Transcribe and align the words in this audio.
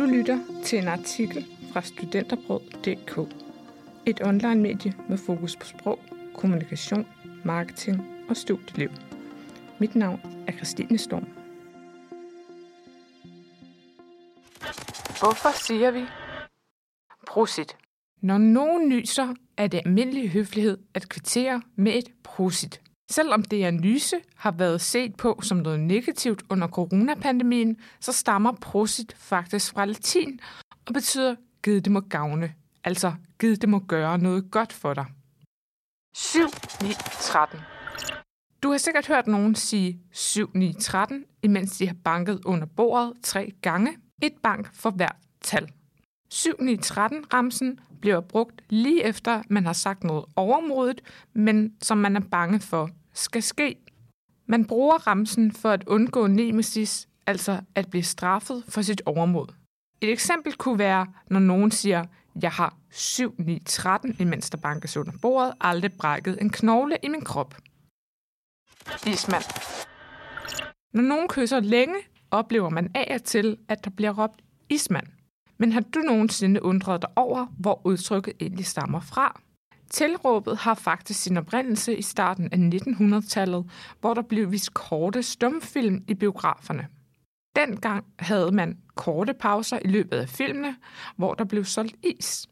Du 0.00 0.04
lytter 0.04 0.38
til 0.64 0.78
en 0.78 0.88
artikel 0.88 1.46
fra 1.72 1.82
studenterbrød.dk. 1.82 3.34
Et 4.06 4.26
online-medie 4.26 4.94
med 5.08 5.18
fokus 5.18 5.56
på 5.56 5.66
sprog, 5.66 5.98
kommunikation, 6.34 7.06
marketing 7.44 8.02
og 8.28 8.36
studieliv. 8.36 8.90
Mit 9.78 9.94
navn 9.94 10.20
er 10.46 10.52
Christine 10.52 10.98
Storm. 10.98 11.24
Hvorfor 15.20 15.66
siger 15.66 15.90
vi 15.90 16.04
prosit? 17.26 17.76
Når 18.22 18.38
nogen 18.38 18.88
nyser, 18.88 19.34
er 19.56 19.66
det 19.66 19.80
almindelig 19.86 20.30
høflighed 20.30 20.78
at 20.94 21.08
kvittere 21.08 21.62
med 21.76 21.92
et 21.94 22.12
prosit. 22.22 22.82
Selvom 23.10 23.42
det 23.42 23.64
analyse 23.64 24.16
har 24.36 24.50
været 24.50 24.80
set 24.80 25.14
på 25.14 25.40
som 25.42 25.58
noget 25.58 25.80
negativt 25.80 26.42
under 26.48 26.68
coronapandemien, 26.68 27.76
så 28.00 28.12
stammer 28.12 28.52
prosit 28.52 29.14
faktisk 29.16 29.72
fra 29.72 29.84
latin 29.84 30.40
og 30.86 30.94
betyder 30.94 31.36
givet 31.62 31.84
det 31.84 31.92
må 31.92 32.00
gavne, 32.00 32.54
altså 32.84 33.12
givet 33.38 33.60
det 33.60 33.68
må 33.68 33.78
gøre 33.78 34.18
noget 34.18 34.50
godt 34.50 34.72
for 34.72 34.94
dig. 34.94 35.06
7, 36.14 36.40
9, 36.82 36.88
13. 37.20 37.60
Du 38.62 38.70
har 38.70 38.78
sikkert 38.78 39.06
hørt 39.06 39.26
nogen 39.26 39.54
sige 39.54 40.00
7, 40.12 40.50
9, 40.54 40.74
13, 40.80 41.24
imens 41.42 41.76
de 41.78 41.86
har 41.86 41.96
banket 42.04 42.40
under 42.44 42.66
bordet 42.66 43.12
tre 43.22 43.52
gange. 43.62 43.96
Et 44.22 44.32
bank 44.42 44.74
for 44.74 44.90
hvert 44.90 45.16
tal. 45.40 45.70
7, 46.30 46.52
9, 46.60 46.76
13 46.76 47.24
ramsen 47.34 47.80
bliver 48.00 48.20
brugt 48.20 48.62
lige 48.68 49.04
efter, 49.04 49.42
man 49.48 49.66
har 49.66 49.72
sagt 49.72 50.04
noget 50.04 50.24
overmodigt, 50.36 51.02
men 51.32 51.74
som 51.82 51.98
man 51.98 52.16
er 52.16 52.20
bange 52.20 52.60
for 52.60 52.90
skal 53.12 53.42
ske. 53.42 53.76
Man 54.46 54.64
bruger 54.64 55.06
ramsen 55.06 55.52
for 55.52 55.70
at 55.70 55.84
undgå 55.86 56.26
nemesis, 56.26 57.08
altså 57.26 57.60
at 57.74 57.90
blive 57.90 58.02
straffet 58.02 58.64
for 58.68 58.82
sit 58.82 59.02
overmod. 59.06 59.46
Et 60.00 60.10
eksempel 60.10 60.54
kunne 60.54 60.78
være, 60.78 61.06
når 61.30 61.40
nogen 61.40 61.70
siger, 61.70 62.04
jeg 62.42 62.50
har 62.50 62.76
7, 62.90 63.34
9, 63.38 63.58
13, 63.66 64.16
imens 64.18 64.50
der 64.50 64.58
bankes 64.58 64.96
under 64.96 65.12
bordet, 65.22 65.54
aldrig 65.60 65.92
brækket 65.92 66.38
en 66.40 66.50
knogle 66.50 66.98
i 67.02 67.08
min 67.08 67.20
krop. 67.20 67.54
Ismand. 69.06 69.44
Når 70.92 71.02
nogen 71.02 71.28
kysser 71.28 71.60
længe, 71.60 71.94
oplever 72.30 72.68
man 72.68 72.90
af 72.94 73.14
og 73.14 73.24
til, 73.24 73.58
at 73.68 73.84
der 73.84 73.90
bliver 73.90 74.22
råbt 74.22 74.42
ismand. 74.68 75.06
Men 75.58 75.72
har 75.72 75.80
du 75.80 75.98
nogensinde 75.98 76.62
undret 76.62 77.02
dig 77.02 77.10
over, 77.16 77.46
hvor 77.46 77.80
udtrykket 77.86 78.34
egentlig 78.40 78.66
stammer 78.66 79.00
fra? 79.00 79.40
Tilråbet 79.90 80.56
har 80.56 80.74
faktisk 80.74 81.22
sin 81.22 81.36
oprindelse 81.36 81.96
i 81.96 82.02
starten 82.02 82.48
af 82.52 82.56
1900-tallet, 82.76 83.70
hvor 84.00 84.14
der 84.14 84.22
blev 84.22 84.52
vist 84.52 84.74
korte 84.74 85.22
stumfilm 85.22 86.04
i 86.08 86.14
biograferne. 86.14 86.88
Dengang 87.56 88.04
havde 88.18 88.52
man 88.52 88.78
korte 88.94 89.34
pauser 89.34 89.78
i 89.84 89.88
løbet 89.88 90.16
af 90.16 90.28
filmene, 90.28 90.76
hvor 91.16 91.34
der 91.34 91.44
blev 91.44 91.64
solgt 91.64 91.96
is. 92.02 92.48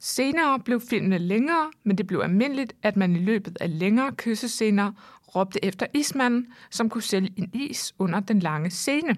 Senere 0.00 0.60
blev 0.60 0.80
filmene 0.80 1.18
længere, 1.18 1.70
men 1.84 1.98
det 1.98 2.06
blev 2.06 2.20
almindeligt, 2.20 2.72
at 2.82 2.96
man 2.96 3.16
i 3.16 3.18
løbet 3.18 3.58
af 3.60 3.78
længere 3.78 4.12
kyssescener 4.16 4.92
råbte 5.36 5.64
efter 5.64 5.86
ismanden, 5.94 6.46
som 6.70 6.90
kunne 6.90 7.02
sælge 7.02 7.32
en 7.36 7.50
is 7.54 7.94
under 7.98 8.20
den 8.20 8.40
lange 8.40 8.70
scene. 8.70 9.16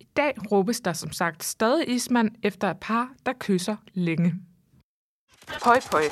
I 0.00 0.04
dag 0.16 0.52
råbes 0.52 0.80
der 0.80 0.92
som 0.92 1.12
sagt 1.12 1.44
stadig 1.44 1.88
ismand 1.88 2.30
efter 2.42 2.70
et 2.70 2.80
par, 2.80 3.12
der 3.26 3.32
kysser 3.40 3.76
længe. 3.94 4.34
Pøj, 5.64 5.80
pøj. 5.90 6.02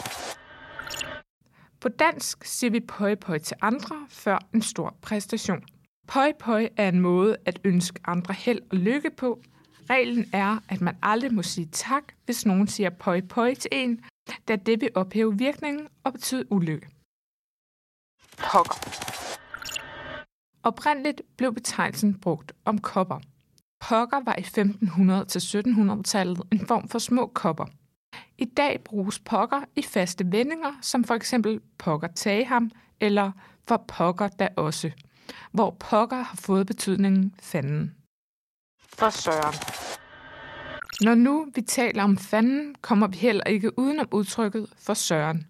På 1.82 1.88
dansk 1.88 2.44
siger 2.44 2.70
vi 2.70 2.80
pøj 2.80 3.14
pøj 3.14 3.38
til 3.38 3.56
andre 3.60 4.06
før 4.08 4.38
en 4.54 4.62
stor 4.62 4.96
præstation. 5.00 5.62
Pøj 6.08 6.32
pøj 6.38 6.68
er 6.76 6.88
en 6.88 7.00
måde 7.00 7.36
at 7.44 7.60
ønske 7.64 8.00
andre 8.04 8.34
held 8.34 8.60
og 8.70 8.76
lykke 8.76 9.10
på. 9.10 9.42
Reglen 9.90 10.24
er, 10.32 10.58
at 10.68 10.80
man 10.80 10.96
aldrig 11.02 11.34
må 11.34 11.42
sige 11.42 11.68
tak, 11.72 12.02
hvis 12.24 12.46
nogen 12.46 12.66
siger 12.66 12.90
pøj 12.90 13.20
pøj 13.20 13.54
til 13.54 13.68
en, 13.72 14.04
da 14.48 14.56
det 14.56 14.80
vil 14.80 14.90
ophæve 14.94 15.38
virkningen 15.38 15.88
og 16.04 16.12
betyde 16.12 16.52
ulykke. 16.52 16.88
Pokker. 18.38 18.74
Oprindeligt 20.62 21.22
blev 21.36 21.54
betegnelsen 21.54 22.18
brugt 22.18 22.52
om 22.64 22.78
kopper. 22.78 23.20
Pokker 23.80 24.20
var 24.24 24.36
i 24.38 24.42
1500- 24.42 25.24
til 25.24 25.38
1700-tallet 25.38 26.42
en 26.52 26.66
form 26.66 26.88
for 26.88 26.98
små 26.98 27.26
kopper– 27.26 27.66
i 28.42 28.44
dag 28.44 28.80
bruges 28.84 29.18
pokker 29.18 29.64
i 29.76 29.82
faste 29.82 30.32
vendinger, 30.32 30.72
som 30.80 31.04
for 31.04 31.14
eksempel 31.14 31.60
pokker 31.78 32.08
tage 32.08 32.44
ham, 32.44 32.70
eller 33.00 33.30
for 33.68 33.84
pokker 33.88 34.28
da 34.28 34.48
også, 34.56 34.90
hvor 35.52 35.70
pokker 35.70 36.16
har 36.16 36.36
fået 36.36 36.66
betydningen 36.66 37.34
fanden. 37.42 37.94
For 38.88 39.10
søren. 39.10 39.54
Når 41.00 41.14
nu 41.14 41.46
vi 41.54 41.62
taler 41.62 42.02
om 42.02 42.16
fanden, 42.16 42.74
kommer 42.80 43.06
vi 43.06 43.16
heller 43.16 43.44
ikke 43.44 43.78
udenom 43.78 44.08
udtrykket 44.10 44.66
for 44.78 44.94
søren. 44.94 45.46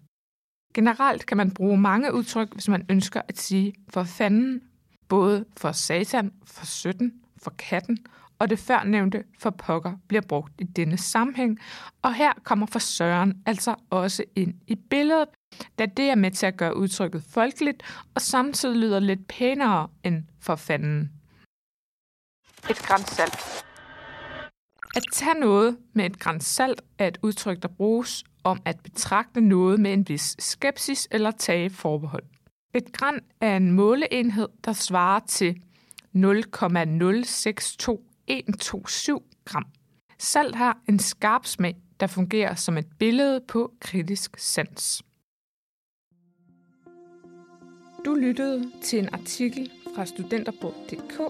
Generelt 0.73 1.25
kan 1.25 1.37
man 1.37 1.51
bruge 1.51 1.77
mange 1.77 2.13
udtryk, 2.13 2.53
hvis 2.53 2.67
man 2.67 2.85
ønsker 2.89 3.21
at 3.27 3.39
sige 3.39 3.73
for 3.89 4.03
fanden, 4.03 4.61
både 5.07 5.45
for 5.57 5.71
satan, 5.71 6.31
for 6.45 6.65
søtten, 6.65 7.13
for 7.37 7.51
katten 7.57 7.97
og 8.43 8.49
det 8.49 8.59
før 8.59 8.83
nævnte 8.83 9.23
for 9.39 9.49
pokker 9.49 9.93
bliver 10.07 10.21
brugt 10.21 10.53
i 10.59 10.63
denne 10.63 10.97
sammenhæng, 10.97 11.59
og 12.01 12.13
her 12.13 12.33
kommer 12.43 12.65
for 12.65 12.79
søren 12.79 13.43
altså 13.45 13.75
også 13.89 14.23
ind 14.35 14.53
i 14.67 14.75
billedet, 14.75 15.29
da 15.79 15.85
det 15.85 16.09
er 16.09 16.15
med 16.15 16.31
til 16.31 16.45
at 16.45 16.57
gøre 16.57 16.77
udtrykket 16.77 17.23
folkeligt, 17.29 17.83
og 18.15 18.21
samtidig 18.21 18.77
lyder 18.77 18.99
lidt 18.99 19.27
pænere 19.27 19.87
end 20.03 20.23
for 20.39 20.55
fanden. 20.55 21.11
Et 22.69 22.77
græns 22.77 23.09
salt. 23.09 23.65
At 24.95 25.03
tage 25.11 25.39
noget 25.39 25.77
med 25.93 26.05
et 26.05 26.19
græns 26.19 26.45
salt 26.45 26.81
er 26.97 27.07
et 27.07 27.17
udtryk, 27.21 27.61
der 27.61 27.67
bruges 27.67 28.23
om 28.43 28.61
at 28.65 28.79
betragte 28.83 29.41
noget 29.41 29.79
med 29.79 29.93
en 29.93 30.09
vis 30.09 30.35
skepsis 30.39 31.07
eller 31.11 31.31
tage 31.31 31.69
forbehold. 31.69 32.23
Et 32.73 32.93
gran 32.93 33.19
er 33.41 33.57
en 33.57 33.71
måleenhed, 33.71 34.47
der 34.65 34.73
svarer 34.73 35.19
til 35.27 35.61
0,062 36.13 37.77
127 38.27 39.19
gram. 39.45 39.65
Salt 40.19 40.55
har 40.55 40.77
en 40.89 40.99
skarp 40.99 41.45
smag, 41.45 41.75
der 41.99 42.07
fungerer 42.07 42.55
som 42.55 42.77
et 42.77 42.87
billede 42.99 43.41
på 43.47 43.73
kritisk 43.79 44.37
sans. 44.37 45.03
Du 48.05 48.13
lyttede 48.13 48.71
til 48.81 48.99
en 48.99 49.09
artikel 49.13 49.71
fra 49.95 50.05
studenterbrød.dk. 50.05 51.21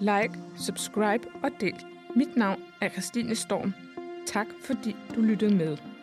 Like, 0.00 0.38
subscribe 0.58 1.28
og 1.42 1.50
del. 1.60 1.74
Mit 2.16 2.36
navn 2.36 2.60
er 2.80 2.88
Christine 2.88 3.34
Storm. 3.34 3.72
Tak 4.26 4.46
fordi 4.64 4.96
du 5.14 5.20
lyttede 5.20 5.54
med. 5.54 5.93